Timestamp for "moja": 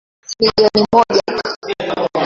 1.99-2.09